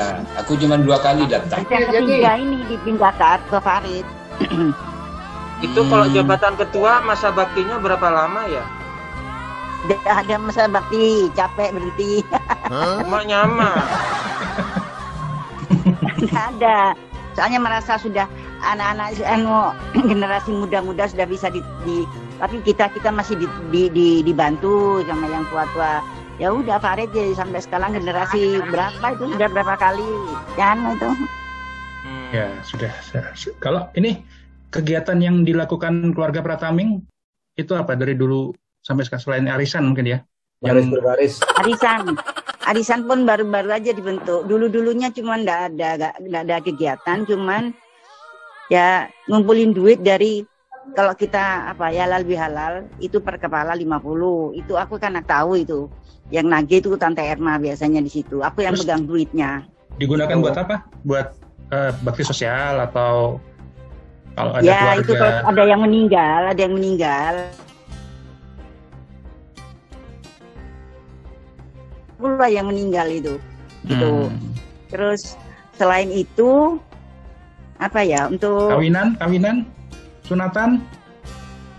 Nah, 0.00 0.24
aku 0.34 0.56
cuma 0.56 0.80
dua 0.80 0.96
kali 0.96 1.28
datang. 1.28 1.60
yang 1.68 1.92
ketiga 1.92 2.32
ini 2.34 2.64
dipindah 2.66 3.12
ke 3.12 3.28
ke 3.46 3.58
Farid 3.60 4.06
Itu 5.60 5.84
kalau 5.92 6.08
Hmm. 6.08 6.16
jabatan 6.16 6.56
ketua 6.56 7.04
masa 7.04 7.28
baktinya 7.28 7.76
berapa 7.76 8.08
lama 8.08 8.48
ya? 8.48 8.64
Dah 9.84 10.24
ada 10.24 10.40
masa 10.40 10.64
bakti 10.64 11.28
capek 11.30 11.76
berhenti 11.76 12.24
Emak 12.72 13.28
nyama. 13.28 13.70
nggak 16.20 16.44
ada 16.56 16.96
soalnya 17.32 17.60
merasa 17.60 17.96
sudah 17.96 18.24
anak-anak 18.60 19.20
anu, 19.22 19.72
generasi 20.10 20.50
muda-muda 20.50 21.08
sudah 21.08 21.24
bisa 21.24 21.48
di, 21.48 21.60
di- 21.84 22.08
tapi 22.36 22.60
kita 22.60 22.88
kita 22.90 23.12
masih 23.12 23.36
di, 23.36 23.46
di, 23.68 23.82
di- 23.88 24.22
dibantu 24.24 25.04
sama 25.04 25.28
yang 25.28 25.44
tua-tua 25.48 26.00
ya 26.40 26.48
udah 26.50 26.80
Farid 26.80 27.12
jadi 27.12 27.36
sampai 27.36 27.60
sekarang 27.60 27.92
generasi 27.92 28.64
berapa 28.72 29.06
itu 29.12 29.24
sudah 29.36 29.48
berapa 29.52 29.74
kali 29.76 30.08
kan 30.56 30.80
itu 30.96 31.10
Hmm. 32.00 32.32
Ya 32.32 32.48
sudah. 32.64 32.88
Kalau 33.60 33.92
ini 33.92 34.24
kegiatan 34.72 35.20
yang 35.20 35.44
dilakukan 35.44 36.16
keluarga 36.16 36.40
Prataming 36.40 37.04
itu 37.54 37.76
apa 37.76 37.92
dari 37.92 38.16
dulu 38.16 38.56
sampai 38.80 39.04
sekarang 39.04 39.20
selain 39.22 39.46
arisan 39.52 39.84
mungkin 39.84 40.08
ya? 40.08 40.18
Baris 40.64 40.88
Yang 40.88 40.92
berbaris. 40.96 41.34
arisan 41.60 42.16
arisan 42.64 43.00
pun 43.04 43.28
baru-baru 43.28 43.68
aja 43.76 43.92
dibentuk 43.92 44.48
dulu-dulunya 44.48 45.12
cuma 45.12 45.36
ndak 45.36 45.76
ada 45.76 45.88
nggak 46.00 46.14
nggak 46.24 46.42
ada 46.48 46.56
kegiatan 46.64 47.18
cuman 47.28 47.62
ya 48.72 49.04
ngumpulin 49.28 49.76
duit 49.76 50.00
dari 50.00 50.40
kalau 50.96 51.12
kita 51.14 51.70
apa 51.70 51.92
ya 51.92 52.08
halal 52.08 52.24
bihalal 52.24 52.74
itu 52.98 53.20
per 53.20 53.36
kepala 53.36 53.76
50 53.76 54.56
itu 54.56 54.72
aku 54.74 54.96
kan 54.96 55.14
tahu 55.22 55.60
itu 55.60 55.86
yang 56.32 56.48
nagih 56.48 56.80
itu 56.80 56.96
tante 56.96 57.20
Erma 57.20 57.60
biasanya 57.60 58.00
di 58.00 58.10
situ 58.10 58.40
aku 58.40 58.64
yang 58.64 58.74
Terus? 58.74 58.86
pegang 58.86 59.02
duitnya 59.04 59.50
digunakan 60.00 60.32
Oh. 60.40 60.42
buat 60.42 60.56
apa? 60.56 60.76
Buat 61.04 61.28
eh, 61.70 61.90
bakti 62.00 62.24
sosial 62.24 62.80
atau 62.80 63.36
kalau 64.34 64.56
ada 64.56 64.64
ya 64.64 64.96
itu 64.96 65.12
keluarga 65.12 65.44
kalau 65.44 65.52
ada 65.52 65.62
yang 65.68 65.80
meninggal 65.84 66.40
ada 66.48 66.60
yang 66.64 66.74
meninggal 66.74 67.34
pula 72.20 72.46
yang 72.48 72.66
meninggal 72.68 73.06
itu 73.08 73.34
gitu 73.88 74.28
Hmm. 74.28 74.52
Terus 74.90 75.38
selain 75.78 76.10
itu 76.10 76.76
apa 77.78 78.02
ya 78.04 78.26
untuk 78.26 78.74
kawinan, 78.74 79.14
kawinan, 79.16 79.62
sunatan. 80.30 80.78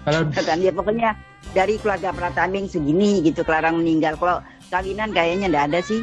Kalau 0.03 0.27
ya 0.59 0.71
pokoknya 0.75 1.15
dari 1.55 1.79
keluarga 1.79 2.11
Prataming 2.11 2.67
segini 2.67 3.23
gitu 3.23 3.47
kelarang 3.47 3.79
meninggal. 3.79 4.19
Kalau 4.19 4.43
kawinan 4.67 5.15
kayaknya 5.15 5.47
enggak 5.47 5.65
ada 5.71 5.79
sih. 5.79 6.01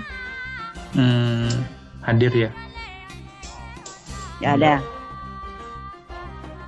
hmm, 0.97 1.53
hadir 2.09 2.33
ya. 2.33 2.51
Enggak 4.41 4.53
ada. 4.57 4.75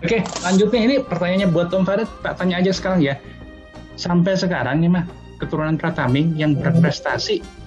Oke, 0.01 0.19
lanjutnya 0.45 0.81
ini 0.81 0.97
pertanyaannya 1.05 1.49
buat 1.53 1.69
Tom 1.69 1.85
Farid, 1.85 2.09
tak 2.25 2.41
tanya 2.41 2.61
aja 2.61 2.73
sekarang 2.73 3.05
ya. 3.05 3.21
Sampai 4.01 4.33
sekarang 4.33 4.81
nih 4.81 4.89
mah 4.89 5.05
keturunan 5.37 5.77
Prataming 5.77 6.37
yang 6.41 6.57
berprestasi 6.57 7.61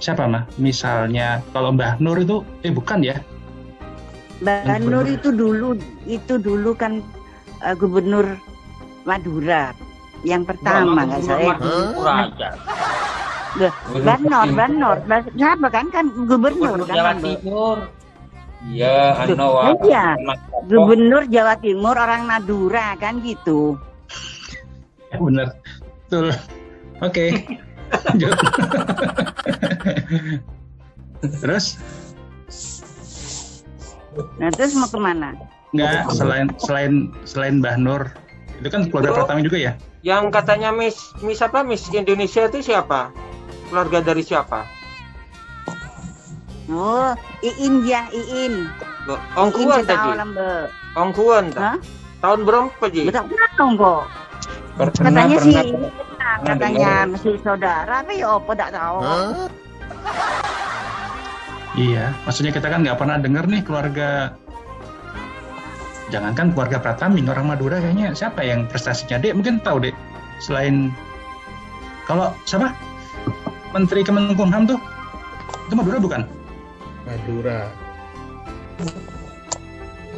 siapa 0.00 0.24
mah? 0.24 0.48
Misalnya 0.56 1.44
kalau 1.52 1.76
Mbah 1.76 2.00
Nur 2.00 2.16
itu, 2.18 2.42
eh 2.64 2.72
bukan 2.72 3.04
ya? 3.04 3.20
Mbak 4.40 4.80
Nur 4.80 5.04
gubernur. 5.04 5.04
itu 5.06 5.28
dulu 5.30 5.68
itu 6.04 6.34
dulu 6.36 6.70
kan 6.72 7.04
eh, 7.60 7.74
gubernur 7.76 8.26
Madura 9.04 9.72
yang 10.22 10.44
pertama 10.44 11.04
nggak 11.04 11.22
saya. 11.24 11.56
Loh, 13.50 13.72
Banor, 14.00 14.46
Banor, 14.54 14.96
Bas- 15.04 15.32
siapa 15.34 15.66
kan 15.68 15.90
kan 15.90 16.06
gubernur 16.14 16.78
Gubernur 16.78 16.86
kan 16.86 16.96
Jawa 16.96 17.10
Mbak? 17.12 17.24
Timur. 17.42 17.78
Iya, 18.60 18.98
Anoa. 19.16 19.62
iya. 19.82 20.06
Gubernur 20.68 21.24
Jawa 21.26 21.54
Timur 21.58 21.96
orang 21.96 22.28
Madura 22.28 22.94
kan 22.96 23.18
gitu. 23.24 23.74
Bener. 25.10 25.50
Betul. 26.06 26.30
Oke. 27.00 27.26
Lanjut. 28.06 28.32
Terus 31.42 31.76
Nah 34.38 34.48
terus 34.50 34.74
mau 34.74 34.90
ke 34.90 34.98
mana? 34.98 35.32
nggak 35.70 36.10
selain 36.10 36.50
selain 36.58 37.14
selain 37.22 37.62
Mbah 37.62 37.78
Nur 37.78 38.02
itu 38.58 38.68
kan 38.74 38.90
keluarga 38.90 39.14
Itu- 39.14 39.18
Pratami 39.22 39.40
juga 39.46 39.58
ya? 39.62 39.72
Yang 40.02 40.24
katanya 40.34 40.74
Miss 40.74 41.14
Miss 41.22 41.38
apa 41.38 41.62
Miss 41.62 41.86
Indonesia 41.94 42.50
itu 42.50 42.58
siapa? 42.60 43.14
Keluarga 43.70 44.02
dari 44.02 44.26
siapa? 44.26 44.66
Oh, 46.70 47.14
Iin 47.42 47.82
ya, 47.82 48.06
Iin. 48.14 48.70
Ongkuan 49.34 49.82
tadi. 49.86 50.10
Ongkuan? 50.94 51.50
Tahun 52.20 52.40
berapa 52.46 52.84
Ji? 52.90 53.10
Betul 53.10 53.26
tahu 53.58 53.70
kok. 53.74 54.02
Katanya 54.78 55.36
sih 55.42 55.54
katanya 56.40 56.90
mesti 57.04 57.30
saudara, 57.42 58.00
tapi 58.00 58.22
ya 58.22 58.38
apa 58.38 58.52
tak 58.54 58.70
tahu. 58.70 58.96
Iya, 61.80 62.12
maksudnya 62.28 62.52
kita 62.52 62.68
kan 62.68 62.84
nggak 62.84 63.00
pernah 63.00 63.16
dengar 63.16 63.48
nih 63.48 63.64
keluarga 63.64 64.36
jangankan 66.12 66.52
keluarga 66.52 66.76
Pratami, 66.82 67.24
orang 67.24 67.48
Madura 67.48 67.80
kayaknya 67.80 68.12
siapa 68.12 68.44
yang 68.44 68.68
prestasinya 68.68 69.16
dek 69.16 69.32
mungkin 69.32 69.62
tahu 69.64 69.88
dek 69.88 69.96
selain 70.42 70.92
kalau 72.04 72.34
siapa 72.44 72.74
Menteri 73.72 74.04
Kemenkumham 74.04 74.66
tuh 74.68 74.76
itu 75.70 75.74
Madura 75.78 75.96
bukan? 76.02 76.22
Madura. 77.06 77.58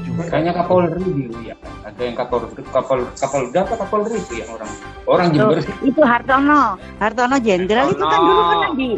Cuma 0.02 0.22
Kayaknya 0.26 0.52
Kapolri 0.56 1.04
dulu 1.04 1.38
ya. 1.46 1.54
Ada 1.86 2.00
yang 2.02 2.16
Kapolri, 2.18 2.62
Kapol, 2.72 2.98
Kapolda 3.14 3.58
apa 3.62 3.74
Kapolri 3.86 4.16
itu 4.18 4.32
yang 4.40 4.50
orang 4.56 4.70
orang 5.06 5.26
Jember. 5.30 5.60
itu 5.84 6.00
Hartono, 6.02 6.62
Hartono 6.98 7.36
Jenderal 7.38 7.92
itu 7.92 8.02
kan 8.02 8.08
Hartono. 8.10 8.26
dulu 8.26 8.42
pernah 8.50 8.70
di, 8.74 8.88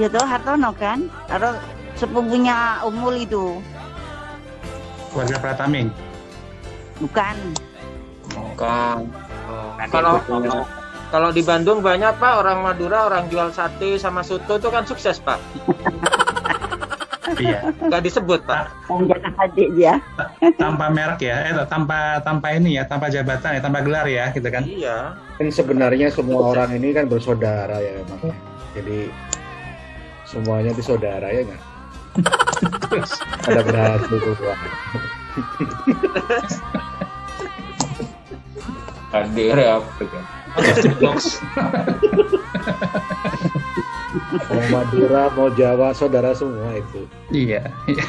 ya 0.00 0.06
tuh 0.08 0.24
Hartono 0.24 0.70
kan, 0.74 0.98
atau 1.28 1.52
sepupunya 1.94 2.80
Umul 2.82 3.22
itu, 3.22 3.58
Keluarga 5.12 5.36
Pratami. 5.38 5.86
bukan? 6.98 7.36
Bukan. 8.34 8.98
Kalau 9.90 10.18
kalau 11.14 11.30
di 11.30 11.46
Bandung 11.46 11.78
banyak 11.78 12.18
Pak 12.18 12.34
orang 12.42 12.66
Madura 12.66 13.06
orang 13.06 13.30
jual 13.30 13.54
sate 13.54 13.94
sama 13.94 14.26
soto 14.26 14.58
itu 14.58 14.68
kan 14.72 14.82
sukses 14.82 15.22
Pak. 15.22 15.38
iya, 17.38 17.70
Nggak 17.78 18.02
disebut 18.10 18.42
Pak. 18.42 18.74
Adik 19.38 19.70
dia. 19.78 20.02
tanpa 20.58 20.90
merek 20.90 21.22
ya, 21.22 21.36
eh 21.46 21.54
tanpa 21.70 22.18
tanpa 22.22 22.54
ini 22.58 22.78
ya, 22.78 22.82
tanpa 22.86 23.06
jabatan 23.10 23.58
ya, 23.58 23.60
tanpa 23.62 23.78
gelar 23.86 24.06
ya, 24.10 24.34
gitu 24.34 24.48
kan? 24.50 24.66
Iya. 24.66 25.14
kan 25.38 25.46
sebenarnya 25.50 26.10
semua 26.10 26.50
orang 26.54 26.74
ini 26.74 26.90
kan 26.90 27.06
bersaudara 27.06 27.78
ya 27.78 28.02
emang. 28.02 28.34
Jadi 28.74 29.10
semuanya 30.26 30.74
itu 30.74 30.82
saudara 30.82 31.30
ya 31.30 31.46
nggak? 31.46 31.62
Ada 33.48 33.60
berhasil 33.66 34.18
semua. 34.22 34.54
Daerah 39.34 39.78
apa 39.82 40.02
kan? 40.10 40.24
box. 41.02 41.42
Mau 44.46 44.62
Madura, 44.70 45.26
mau 45.34 45.50
Jawa, 45.50 45.90
saudara 45.90 46.30
semua 46.34 46.78
itu. 46.78 47.02
iya. 47.34 47.66
iya. 47.90 48.06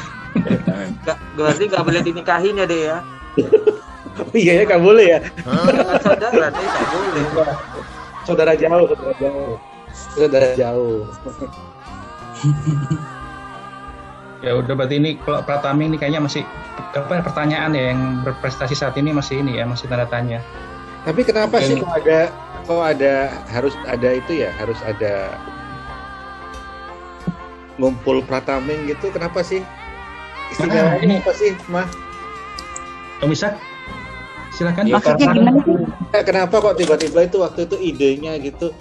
Nggak, 1.02 1.18
berarti 1.34 1.62
nggak 1.66 1.84
boleh 1.84 2.00
dinikahin 2.02 2.60
ya 2.62 2.66
deh 2.66 2.82
ya. 2.94 2.98
Iya 4.32 4.52
ya, 4.56 4.62
nggak 4.64 4.80
boleh 4.80 5.06
ya. 5.12 5.20
Saudara 6.00 6.48
deh 6.48 6.64
nggak 6.64 6.88
boleh. 6.88 7.24
Saudara 8.24 8.52
jauh, 8.56 8.88
saudara 8.88 9.12
jauh. 9.20 9.56
Saudara 10.16 10.48
jauh. 10.56 11.04
Ya 14.46 14.54
udah 14.54 14.78
berarti 14.78 15.02
ini 15.02 15.18
kalau 15.18 15.42
Pratami 15.42 15.90
ini 15.90 15.98
kayaknya 15.98 16.22
masih 16.22 16.46
apa 16.94 17.18
pertanyaan 17.18 17.74
ya 17.74 17.90
yang 17.90 18.22
berprestasi 18.22 18.78
saat 18.78 18.94
ini 18.94 19.10
masih 19.10 19.42
ini 19.42 19.58
ya 19.58 19.66
masih 19.66 19.90
tanda 19.90 20.06
tanya. 20.06 20.38
Tapi 21.02 21.26
kenapa 21.26 21.58
sih 21.58 21.74
Ini- 21.74 21.82
kok 21.82 21.90
ada 21.98 22.20
kok 22.62 22.78
ada 22.78 23.14
harus 23.50 23.74
ada 23.84 24.08
itu 24.14 24.46
ya 24.46 24.54
harus 24.54 24.78
ada 24.86 25.34
ngumpul 27.76 28.22
prataming 28.22 28.86
gitu 28.88 29.10
kenapa 29.10 29.42
sih 29.42 29.60
istimewanya 30.48 31.02
ini- 31.02 31.20
apa 31.20 31.32
sih 31.34 31.52
mah 31.68 31.86
Om 33.16 33.32
Isak, 33.32 33.56
silakan. 34.52 34.84
Ya, 34.84 35.00
Maksudnya 35.00 35.26
karena- 35.32 35.56
gimana? 35.56 36.12
Eh, 36.12 36.20
kenapa 36.22 36.60
kok 36.60 36.76
tiba-tiba 36.76 37.24
itu 37.24 37.40
waktu 37.40 37.64
itu 37.64 37.76
idenya 37.80 38.36
gitu 38.36 38.76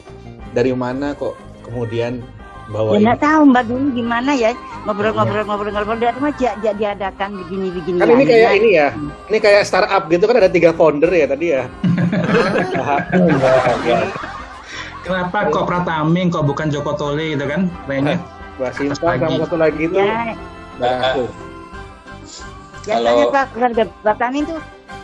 dari 0.52 0.76
mana 0.76 1.16
kok 1.16 1.40
kemudian 1.64 2.20
bawa 2.66 2.98
Ya 2.98 3.00
nggak 3.06 3.22
tahu 3.22 3.42
Mbak 3.54 3.64
dulu 3.70 3.88
gimana 3.94 4.32
ya 4.34 4.52
ngobrol-ngobrol-ngobrol-ngobrol 4.90 5.98
dari 6.02 6.14
rumah 6.18 6.34
dia 6.34 6.52
dia 6.58 6.74
diadakan 6.74 7.30
begini-begini. 7.46 7.98
kan 8.02 8.10
ini 8.10 8.26
kayak 8.26 8.52
ini 8.58 8.70
ya 8.74 8.88
ini 9.30 9.38
kayak 9.38 9.62
startup 9.66 10.10
gitu 10.10 10.26
kan 10.26 10.42
ada 10.42 10.50
tiga 10.50 10.74
founder 10.74 11.10
ya 11.14 11.26
tadi 11.30 11.46
ya. 11.54 11.64
Kenapa 15.06 15.54
kok 15.54 15.70
Prataming 15.70 16.34
kok 16.34 16.50
bukan 16.50 16.74
Joko 16.74 16.98
Tole 16.98 17.38
gitu 17.38 17.46
kan? 17.46 17.70
Kayaknya. 17.86 18.18
Mbak 18.58 18.72
Simpang 18.74 19.20
sama 19.20 19.38
satu 19.46 19.58
lagi 19.60 19.82
itu 19.86 20.00
Ya, 20.00 20.34
biasanya 22.86 23.12
Kalau- 23.12 23.34
Pak 23.34 23.46
keluarga 23.54 23.84
Pertanian 24.02 24.44
itu 24.46 24.56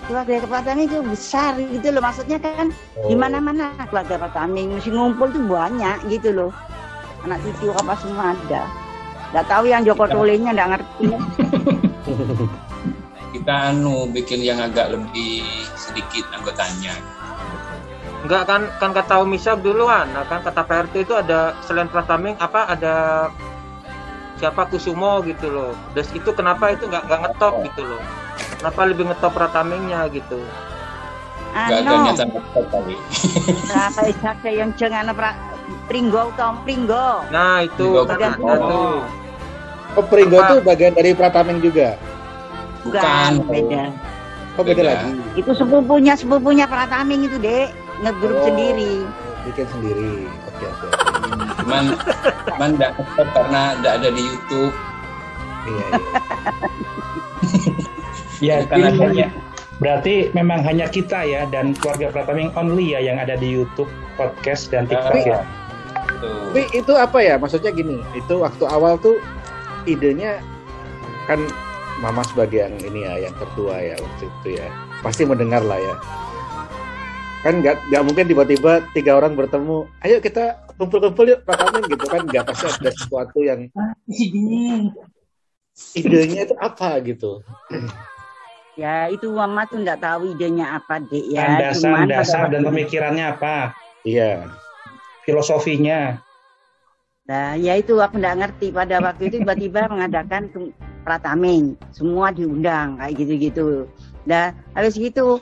keluarga 0.05 0.33
Pertanian 0.45 0.87
itu 0.87 0.97
besar 1.03 1.51
gitu 1.57 1.87
loh 1.89 2.01
maksudnya 2.01 2.37
kan 2.37 2.67
di 3.09 3.15
mana-mana 3.17 3.73
keluarga 3.89 4.15
Pertanian 4.21 4.77
mesti 4.77 4.89
ngumpul 4.93 5.27
tuh 5.33 5.43
banyak 5.45 5.97
gitu 6.07 6.29
loh 6.31 6.51
anak 7.25 7.37
cucu 7.45 7.69
apa 7.73 7.93
semua 8.01 8.33
ada 8.33 8.63
nggak 9.31 9.45
tahu 9.47 9.63
yang 9.69 9.81
Joko 9.87 10.05
Tolenya 10.09 10.51
nggak 10.51 10.69
ngerti 10.75 11.05
Kita 13.31 13.71
anu 13.71 14.11
bikin 14.11 14.43
yang 14.43 14.59
agak 14.59 14.91
lebih 14.91 15.47
sedikit 15.79 16.27
anggotanya. 16.35 16.99
Enggak 18.27 18.43
kan 18.43 18.67
kan 18.77 18.91
kata 18.91 19.23
Om 19.23 19.33
Isyaf 19.33 19.63
dulu 19.63 19.87
kan, 19.87 20.11
nah, 20.11 20.27
kan 20.27 20.43
kata 20.43 20.61
PRT 20.67 21.07
itu 21.07 21.15
ada 21.15 21.55
selain 21.63 21.87
Prataming 21.87 22.35
apa 22.37 22.69
ada 22.69 22.95
siapa 24.35 24.67
Kusumo 24.67 25.23
gitu 25.23 25.47
loh. 25.47 25.71
Terus 25.95 26.11
itu 26.11 26.29
kenapa 26.35 26.75
itu 26.75 26.85
nggak 26.91 27.07
nggak 27.07 27.19
ngetop 27.23 27.63
gitu 27.71 27.81
loh. 27.87 28.01
Kenapa 28.59 28.81
lebih 28.83 29.09
ngetop 29.09 29.31
Pratamingnya 29.31 30.11
gitu. 30.11 30.37
Gak 31.55 31.81
ada 31.81 31.87
ano 31.87 31.93
nyata 32.11 32.23
nyata 32.27 32.61
kali. 32.67 32.95
berapa 33.67 34.01
isak 34.11 34.43
yang 34.51 34.71
pra 35.15 35.50
Pringgo 35.85 36.31
tom 36.33 36.59
Pringgo 36.61 37.23
Nah 37.27 37.61
itu 37.61 37.87
bukan. 37.99 38.17
ada 38.17 38.37
tuh. 38.57 38.99
oh 39.93 40.05
Pringgo 40.05 40.39
tuh 40.39 40.59
bagian 40.61 40.91
dari 40.91 41.11
prataming 41.11 41.59
juga 41.59 41.95
Bukan. 42.81 43.45
beda 43.45 43.83
oh 44.51 44.63
beda, 44.63 44.73
Beda. 44.73 44.83
lagi 44.85 45.11
itu 45.35 45.51
sepupunya 45.51 46.13
sepupunya 46.13 46.65
Prataming 46.65 47.23
itu 47.23 47.37
dek 47.37 47.71
ngegrup 47.99 48.35
Oh. 48.35 48.43
sendiri 48.43 49.05
bikin 49.43 49.67
sendiri 49.69 50.13
oke 50.45 50.65
oke 50.67 50.87
Cuman 51.57 51.83
cuman 52.47 52.69
enggak 52.73 52.91
tetap 52.97 53.27
karena 53.31 53.61
enggak 53.75 53.93
ada 53.95 54.09
di 54.09 54.21
YouTube. 54.21 54.73
iya 55.63 55.85
iya 55.85 55.99
Ya, 58.41 58.65
Karena 58.65 58.89
hanya- 58.91 59.29
berarti 59.77 60.33
memang 60.33 60.61
hanya 60.61 60.85
kita 60.87 61.21
ya 61.21 61.45
dan 61.45 61.73
keluarga 61.73 62.09
Prataming 62.09 62.49
only 62.55 62.91
ya 62.91 62.99
yang 62.99 63.17
ada 63.17 63.33
di 63.33 63.49
YouTube, 63.51 63.85
podcast 64.13 64.69
dan 64.69 64.85
TikTok 64.85 65.21
ya. 65.21 65.45
Tuh. 66.21 66.53
Tapi 66.53 66.61
itu 66.77 66.93
apa 66.93 67.17
ya? 67.19 67.35
Maksudnya 67.41 67.73
gini, 67.73 67.97
itu 68.13 68.33
waktu 68.37 68.63
awal 68.69 69.01
tuh 69.01 69.17
idenya 69.89 70.37
kan 71.25 71.41
Mama 72.01 72.25
sebagai 72.25 72.65
yang 72.65 72.73
ini 72.81 73.05
ya, 73.05 73.29
yang 73.29 73.33
tertua 73.37 73.77
ya 73.77 73.93
waktu 73.93 74.25
itu 74.25 74.57
ya, 74.57 74.67
pasti 75.05 75.21
mendengar 75.21 75.61
lah 75.61 75.77
ya. 75.77 75.95
Kan 77.45 77.61
nggak 77.61 77.77
nggak 77.93 78.03
mungkin 78.09 78.25
tiba-tiba 78.25 78.81
tiga 78.97 79.21
orang 79.21 79.37
bertemu, 79.37 79.85
ayo 80.01 80.17
kita 80.17 80.65
kumpul-kumpul 80.81 81.29
yuk 81.29 81.45
Pratamin 81.45 81.85
gitu 81.93 82.05
kan 82.09 82.25
nggak 82.25 82.49
pasti 82.49 82.65
ada 82.73 82.89
sesuatu 82.89 83.37
yang 83.45 83.69
idenya 85.93 86.49
itu 86.49 86.55
apa 86.57 86.97
gitu. 87.05 87.45
ya 88.73 89.05
itu 89.13 89.29
mama 89.29 89.69
tuh 89.69 89.77
nggak 89.85 90.01
tahu 90.01 90.33
idenya 90.33 90.81
apa 90.81 91.05
dek 91.05 91.25
ya 91.29 91.37
cuman 91.37 91.53
pada 91.53 91.65
Dasar-dasar 91.69 92.43
dan 92.49 92.61
pemikirannya 92.65 93.25
apa? 93.29 93.77
Iya. 94.01 94.49
Filosofinya. 95.31 96.19
Nah, 97.31 97.55
ya 97.55 97.79
itu 97.79 97.95
aku 97.95 98.19
nggak 98.19 98.37
ngerti 98.43 98.75
pada 98.75 98.99
waktu 98.99 99.31
itu 99.31 99.39
tiba-tiba 99.39 99.87
mengadakan 99.93 100.51
prataming, 101.07 101.79
semua 101.95 102.35
diundang 102.35 102.99
kayak 102.99 103.15
gitu-gitu. 103.15 103.87
Nah, 104.27 104.51
habis 104.75 104.99
gitu 104.99 105.39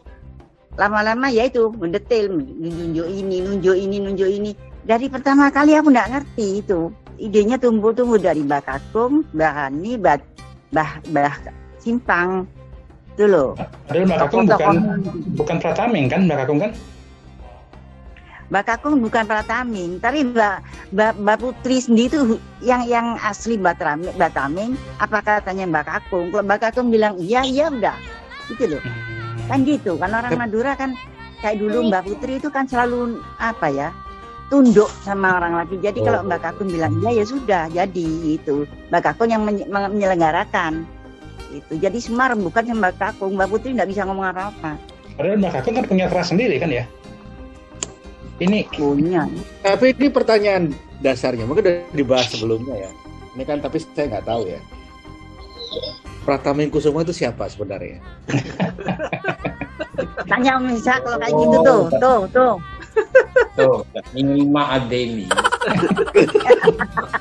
lama-lama 0.78 1.28
ya 1.34 1.49
itu 1.49 1.73
mendetail, 1.73 2.30
nunjuk 2.38 3.08
ini, 3.10 3.41
nunjuk 3.41 3.73
ini, 3.73 3.97
nunjuk 3.97 4.30
ini. 4.30 4.52
Dari 4.86 5.10
pertama 5.10 5.49
kali 5.49 5.73
aku 5.73 5.89
nggak 5.89 6.12
ngerti 6.13 6.62
itu. 6.62 6.93
Idenya 7.19 7.60
tumbuh-tumbuh 7.60 8.15
dari 8.15 8.45
Mbak 8.47 8.63
Kakung, 8.63 9.28
Mbak 9.36 9.52
Hani, 9.52 9.99
Mbak 9.99 10.17
Mbah, 10.71 10.91
Mbah 11.12 11.36
Simpang. 11.82 12.47
Itu 13.17 13.28
loh. 13.28 13.60
Padahal 13.89 14.06
Mbak 14.08 14.19
Kakung 14.23 14.45
bukan 14.47 14.75
bukan 15.36 15.58
Prataming 15.60 16.08
kan 16.08 16.23
Mbak 16.23 16.38
Kakung 16.45 16.60
kan? 16.63 16.71
Mbak 18.49 18.65
Kakung 18.65 18.97
bukan 18.97 19.29
Prataming, 19.29 20.01
tapi 20.01 20.25
Mbak, 20.25 20.57
Mbak, 20.89 21.12
Mbak 21.21 21.38
Putri 21.38 21.77
sendiri 21.77 22.09
itu 22.09 22.19
yang 22.65 22.81
yang 22.89 23.13
asli 23.21 23.62
Mbak 23.62 23.77
Taming, 23.77 24.09
Mbak 24.17 24.31
Taming, 24.33 24.71
apa 24.97 25.21
katanya 25.21 25.69
Mbak 25.69 25.85
Kakung? 25.85 26.33
Kalau 26.33 26.43
Mbak 26.49 26.59
Kakung 26.65 26.89
bilang 26.89 27.13
iya 27.21 27.45
iya 27.45 27.69
udah, 27.69 27.93
gitu 28.49 28.65
loh. 28.73 28.81
Kan 29.45 29.69
gitu, 29.69 30.01
kan 30.01 30.09
orang 30.17 30.33
Madura 30.33 30.73
kan 30.73 30.97
kayak 31.45 31.62
dulu 31.62 31.93
Mbak 31.93 32.03
Putri 32.09 32.41
itu 32.41 32.49
kan 32.49 32.65
selalu 32.65 33.21
apa 33.38 33.69
ya 33.69 33.89
tunduk 34.49 34.89
sama 35.05 35.38
orang 35.38 35.62
lagi. 35.62 35.77
Jadi 35.77 36.01
kalau 36.01 36.25
Mbak 36.25 36.41
Kakung 36.41 36.73
bilang 36.73 36.97
iya 37.05 37.21
ya 37.21 37.25
sudah, 37.29 37.69
jadi 37.69 38.07
itu 38.33 38.65
Mbak 38.89 39.13
Kakung 39.13 39.29
yang 39.29 39.45
menye- 39.45 39.69
menyelenggarakan. 39.69 40.89
Itu 41.53 41.77
jadi 41.77 41.97
Semar 42.01 42.33
bukan 42.33 42.65
yang 42.65 42.81
Mbak 42.81 42.97
Kakung, 42.97 43.38
Mbak 43.38 43.49
Putri 43.53 43.77
nggak 43.77 43.93
bisa 43.93 44.09
ngomong 44.09 44.25
apa-apa. 44.33 44.73
Padahal 45.13 45.38
Mbak 45.38 45.51
Kakung 45.62 45.73
kan 45.77 45.85
punya 45.85 46.09
keras 46.09 46.33
sendiri 46.33 46.57
kan 46.57 46.73
ya? 46.73 46.89
Ini 48.39 48.71
Punya. 48.71 49.28
Tapi 49.62 49.91
ini 49.99 50.08
pertanyaan 50.08 50.71
dasarnya 51.04 51.43
mungkin 51.43 51.67
udah 51.67 51.75
dibahas 51.91 52.32
sebelumnya 52.32 52.88
ya. 52.88 52.91
Ini 53.36 53.43
kan 53.43 53.60
tapi 53.60 53.84
saya 53.84 54.15
nggak 54.15 54.28
tahu 54.28 54.47
ya. 54.47 54.60
Pratamin 56.23 56.71
Kusuma 56.71 57.04
itu 57.04 57.15
siapa 57.15 57.52
sebenarnya? 57.52 57.99
Tanya 60.32 60.56
Om 60.56 60.71
Isa 60.71 61.04
kalau 61.04 61.19
kayak 61.19 61.36
gitu 61.36 61.58
tuh, 61.63 61.82
tuh, 61.99 62.19
tuh. 62.32 62.54
Tuh, 63.56 63.80
ini 64.15 64.47
Mak 64.47 64.67
Ademi. 64.80 65.28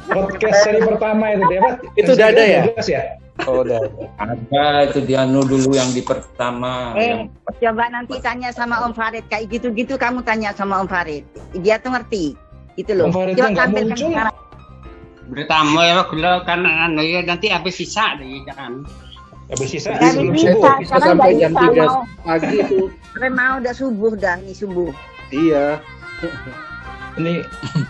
podcast 0.08 0.58
seri 0.62 0.80
pertama 0.82 1.34
itu 1.34 1.44
Pak. 1.46 1.74
Itu 1.98 2.10
udah 2.14 2.28
ada 2.30 2.42
ya? 2.46 2.62
12 2.78 2.94
ya? 2.94 3.02
Oh, 3.46 3.62
udah. 3.62 3.78
Ada 4.18 4.90
itu 4.90 4.98
dia 5.06 5.22
anu 5.22 5.46
dulu 5.46 5.78
yang 5.78 5.94
di 5.94 6.02
pertama. 6.02 6.96
Eh, 6.98 7.14
yang 7.14 7.20
coba 7.46 7.84
nanti 7.92 8.18
tanya 8.18 8.50
sama 8.50 8.82
Om 8.82 8.96
Farid 8.96 9.22
kayak 9.30 9.46
gitu-gitu 9.54 9.94
kamu 9.94 10.26
tanya 10.26 10.50
sama 10.50 10.82
Om 10.82 10.88
Farid. 10.90 11.22
Dia 11.62 11.78
tuh 11.78 11.94
ngerti. 11.94 12.34
Gitu 12.74 12.98
loh. 12.98 13.06
Om 13.10 13.14
Farid 13.14 13.34
Coba 13.38 13.54
tampilkan 13.54 13.94
muncul. 13.94 14.10
sekarang. 14.10 14.36
Pertama 15.28 15.80
ya 15.84 16.00
kalau 16.08 16.34
kan 16.48 16.60
anu 16.64 17.04
ya 17.04 17.20
nanti 17.22 17.46
habis 17.52 17.78
sisa 17.78 18.16
deh 18.18 18.42
kan. 18.48 18.82
Habis 19.54 19.68
sisa 19.70 19.94
sebelum 19.94 20.34
bisa. 20.34 20.50
subuh. 20.56 20.72
Bisa 20.82 20.94
sampai 20.98 21.30
jam 21.38 21.52
bisa, 21.54 21.72
3 21.72 21.84
mau. 21.86 22.02
pagi 22.26 22.56
itu. 22.58 22.78
Sampai 23.18 23.30
mau 23.34 23.54
udah 23.58 23.74
subuh 23.74 24.12
dah, 24.14 24.36
ini 24.44 24.54
subuh. 24.54 24.90
Iya. 25.32 25.80
Ini 27.18 27.42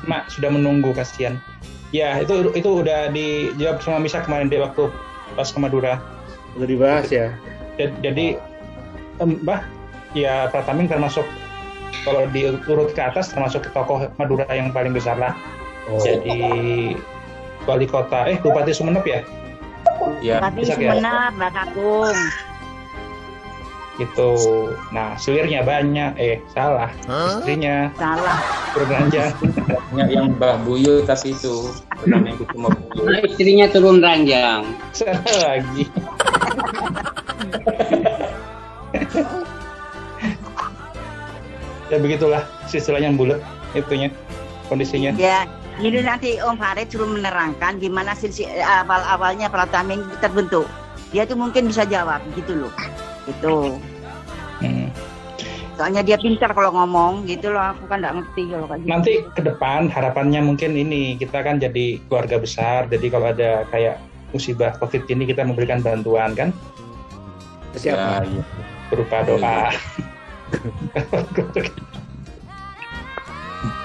Mak 0.07 0.33
sudah 0.33 0.51
menunggu 0.55 0.95
kasihan. 0.97 1.37
Ya, 1.91 2.21
itu 2.21 2.53
itu 2.53 2.69
udah 2.69 3.09
dijawab 3.13 3.81
sama 3.81 4.05
Misa 4.05 4.21
kemarin 4.21 4.53
di 4.53 4.61
waktu 4.61 4.93
pas 5.35 5.49
ke 5.49 5.59
Madura. 5.59 6.01
Udah 6.57 6.69
dibahas 6.69 7.09
ya. 7.09 7.35
Ja- 7.77 7.95
Jadi 8.01 8.39
Mbah, 9.19 9.67
ya 10.15 10.47
Prataming 10.49 10.87
termasuk 10.87 11.27
kalau 12.07 12.25
diurut 12.31 12.95
ke 12.95 13.03
atas 13.03 13.35
termasuk 13.35 13.67
tokoh 13.75 14.07
Madura 14.17 14.47
yang 14.49 14.71
paling 14.71 14.95
besar 14.95 15.19
lah. 15.19 15.35
Oh. 15.91 15.99
Jadi 15.99 16.95
wali 17.65 17.87
kota, 17.89 18.29
eh 18.29 18.39
Bupati 18.39 18.73
Sumeneb 18.73 19.03
ya? 19.05 19.21
ya 20.23 20.37
Tapi 20.41 20.63
bisa 20.63 20.79
ya? 20.79 20.95
Sumenep, 20.95 21.33
Mbak 21.37 21.51
Kakung. 21.53 22.19
Itu. 23.99 24.31
Nah, 24.95 25.19
selirnya 25.19 25.67
banyak. 25.67 26.15
Eh, 26.15 26.39
salah. 26.55 26.95
Istrinya 27.03 27.91
Salah. 27.99 28.39
turun 28.71 29.11
Banyak 29.89 30.09
yang 30.13 30.27
Mbah 30.37 30.61
Buyo 30.69 31.01
tapi 31.09 31.33
itu 31.33 31.73
Kusumo 32.37 32.69
Buyo. 32.69 33.09
Nah, 33.09 33.21
istrinya 33.25 33.67
turun 33.73 34.05
ranjang. 34.05 34.69
lagi. 35.45 35.85
ya 41.89 41.97
begitulah 41.97 42.45
istilahnya 42.69 43.17
bulat 43.17 43.41
itunya 43.73 44.13
kondisinya. 44.69 45.17
Ya, 45.17 45.49
ini 45.81 46.05
nanti 46.05 46.37
Om 46.37 46.61
Farid 46.61 46.93
suruh 46.93 47.09
menerangkan 47.09 47.81
gimana 47.81 48.13
sisi 48.13 48.45
awal-awalnya 48.61 49.49
Prataming 49.49 50.05
itu 50.05 50.17
terbentuk. 50.21 50.69
Dia 51.17 51.25
tuh 51.25 51.41
mungkin 51.41 51.73
bisa 51.73 51.89
jawab 51.89 52.21
gitu 52.37 52.67
loh. 52.67 52.73
Itu. 53.25 53.81
Soalnya 55.79 56.03
dia 56.03 56.19
pintar 56.19 56.51
kalau 56.59 56.75
ngomong 56.75 57.23
gitu 57.31 57.55
loh. 57.55 57.71
Aku 57.71 57.87
kan 57.87 58.03
nggak 58.03 58.19
ngerti 58.19 58.43
kalau 58.51 58.67
kayak 58.67 58.81
gitu. 58.83 58.91
Nanti 58.91 59.13
ke 59.31 59.43
depan 59.47 59.87
harapannya 59.87 60.43
mungkin 60.43 60.75
ini 60.75 61.15
kita 61.15 61.47
kan 61.47 61.63
jadi 61.63 62.03
keluarga 62.11 62.43
besar. 62.43 62.91
Jadi 62.91 63.07
kalau 63.07 63.31
ada 63.31 63.63
kayak 63.71 64.03
musibah 64.35 64.75
COVID 64.83 65.07
ini 65.07 65.31
kita 65.31 65.47
memberikan 65.47 65.81
bantuan 65.81 66.35
kan 66.35 66.51
Siapa? 67.79 68.25
Ya, 68.25 68.27
iya. 68.27 68.43
berupa 68.91 69.23
doa. 69.23 69.71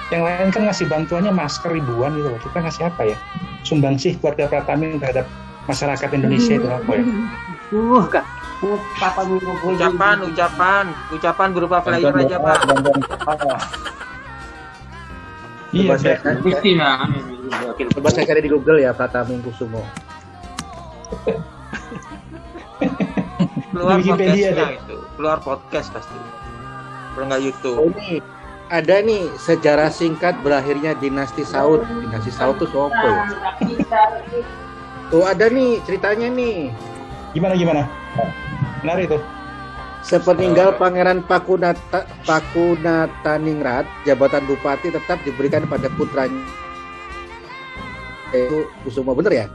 Yang 0.10 0.24
lain 0.30 0.50
kan 0.54 0.62
ngasih 0.70 0.86
bantuannya 0.90 1.34
masker 1.34 1.70
ribuan 1.74 2.18
gitu 2.18 2.30
loh. 2.32 2.40
Kita 2.42 2.58
ngasih 2.64 2.84
apa 2.90 3.02
ya? 3.14 3.18
Sumbangsih 3.68 4.18
keluarga 4.18 4.50
Pratami 4.50 4.98
terhadap 4.98 5.30
masyarakat 5.70 6.10
Indonesia 6.16 6.54
itu 6.58 6.68
apa 6.70 6.92
ya? 6.98 7.06
Uh, 7.74 8.06
minggu 8.64 8.80
Ucapan, 9.76 10.18
ucapan, 10.24 10.86
ucapan 11.12 11.48
berupa 11.52 11.78
flyer 11.84 12.12
Bantuan 12.12 12.24
aja 12.24 12.38
pak. 12.40 12.58
Iya, 15.74 15.98
Beb. 15.98 16.46
Gusti 16.46 16.78
nah. 16.78 17.10
coba 17.98 18.10
saya 18.14 18.30
cari 18.30 18.46
di 18.46 18.50
Google 18.54 18.78
ya 18.78 18.94
Prataming 18.94 19.42
Kusumo. 19.42 19.82
Keluar 23.74 23.98
Di 23.98 24.06
Wikipedia 24.06 24.54
podcastnya 24.54 24.70
deh. 24.70 24.78
itu, 24.86 24.98
keluar 25.18 25.38
podcast 25.42 25.90
pasti. 25.90 26.14
Kalau 27.18 27.26
nggak 27.26 27.42
YouTube. 27.42 27.78
Oh 27.82 27.90
ini 27.90 28.22
ada 28.70 29.02
nih 29.02 29.34
sejarah 29.42 29.90
singkat 29.90 30.38
berakhirnya 30.46 30.94
dinasti 31.02 31.42
Saud. 31.42 31.82
Dinasti 32.06 32.30
Saud 32.30 32.62
tuh 32.62 32.70
siapa 32.70 33.02
ya? 33.02 33.24
Tuh 35.10 35.26
ada 35.26 35.46
nih 35.50 35.82
ceritanya 35.90 36.30
nih. 36.30 36.70
Gimana 37.34 37.58
gimana? 37.58 37.82
Menarik 38.84 39.16
tuh. 39.16 39.24
Sepeninggal 40.04 40.76
Pangeran 40.76 41.24
Pakunata, 41.24 42.04
Pakunataningrat, 42.28 43.88
jabatan 44.04 44.44
bupati 44.44 44.92
tetap 44.92 45.24
diberikan 45.24 45.64
pada 45.64 45.88
putranya. 45.96 46.44
Itu 48.36 48.68
Kusumo 48.84 49.16
bener 49.16 49.32
ya? 49.32 49.48